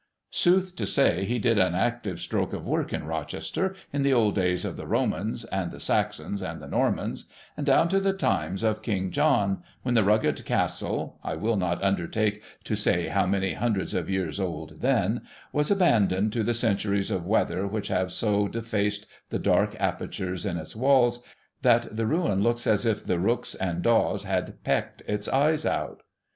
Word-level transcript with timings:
Sooth 0.31 0.75
to 0.77 0.87
say, 0.87 1.25
he 1.25 1.37
did 1.37 1.59
an 1.59 1.75
active 1.75 2.19
stroke 2.19 2.53
of 2.53 2.65
work 2.65 2.91
in 2.91 3.03
Rochester, 3.03 3.75
in 3.93 4.01
the 4.01 4.11
old 4.11 4.33
days 4.33 4.65
of 4.65 4.75
the 4.75 4.87
Romans, 4.87 5.45
and 5.45 5.69
the 5.71 5.79
Saxons, 5.79 6.41
and 6.41 6.59
the 6.59 6.67
Normans; 6.67 7.25
and 7.55 7.67
down 7.67 7.87
to 7.89 7.99
the 7.99 8.11
times 8.11 8.63
of 8.63 8.81
King 8.81 9.11
John, 9.11 9.61
when 9.83 9.93
the 9.93 10.03
rugged 10.03 10.43
castle— 10.43 11.17
I 11.23 11.35
will 11.35 11.55
not 11.55 11.83
undertake 11.83 12.41
to 12.63 12.75
say 12.75 13.09
how 13.09 13.27
many 13.27 13.53
hundreds 13.53 13.93
of 13.93 14.09
years 14.09 14.39
old 14.39 14.81
then— 14.81 15.21
was 15.53 15.69
abandoned 15.69 16.33
to 16.33 16.41
the 16.41 16.55
centuries 16.55 17.11
of 17.11 17.27
weather 17.27 17.67
which 17.67 17.89
have 17.89 18.11
so 18.11 18.47
defaced 18.47 19.05
the 19.29 19.37
dark 19.37 19.75
apertures 19.79 20.47
in 20.47 20.57
its 20.57 20.75
walls, 20.75 21.23
that 21.61 21.95
the 21.95 22.07
ruin 22.07 22.41
looks 22.41 22.65
as 22.65 22.87
if 22.87 23.05
the 23.05 23.19
rooks 23.19 23.53
and 23.53 23.83
daws 23.83 24.23
had 24.23 24.63
pecked 24.63 25.03
its 25.07 25.27
eyes 25.27 25.63
out. 25.63 26.01